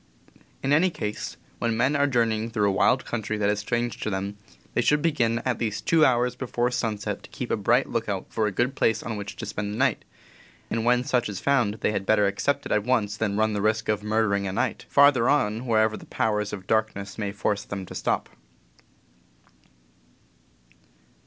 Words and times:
In 0.63 0.73
any 0.73 0.89
case, 0.89 1.37
when 1.59 1.77
men 1.77 1.95
are 1.95 2.07
journeying 2.07 2.49
through 2.49 2.67
a 2.67 2.71
wild 2.73 3.05
country 3.05 3.37
that 3.37 3.51
is 3.51 3.59
strange 3.59 3.99
to 3.99 4.09
them, 4.09 4.35
they 4.73 4.81
should 4.81 5.03
begin 5.03 5.43
at 5.45 5.59
least 5.59 5.85
two 5.85 6.03
hours 6.03 6.35
before 6.35 6.71
sunset 6.71 7.21
to 7.21 7.29
keep 7.29 7.51
a 7.51 7.55
bright 7.55 7.87
lookout 7.87 8.25
for 8.31 8.47
a 8.47 8.51
good 8.51 8.73
place 8.73 9.03
on 9.03 9.15
which 9.15 9.35
to 9.35 9.45
spend 9.45 9.71
the 9.71 9.77
night, 9.77 10.03
and 10.71 10.85
when 10.85 11.03
such 11.03 11.29
is 11.29 11.39
found 11.39 11.75
they 11.81 11.91
had 11.91 12.07
better 12.07 12.25
accept 12.25 12.65
it 12.65 12.71
at 12.71 12.83
once 12.83 13.15
than 13.15 13.37
run 13.37 13.53
the 13.53 13.61
risk 13.61 13.89
of 13.89 14.01
"murdering 14.01 14.47
a 14.47 14.51
night" 14.51 14.87
farther 14.89 15.29
on, 15.29 15.67
wherever 15.67 15.95
the 15.95 16.07
powers 16.07 16.51
of 16.51 16.65
darkness 16.65 17.19
may 17.19 17.31
force 17.31 17.63
them 17.63 17.85
to 17.85 17.93
stop. 17.93 18.27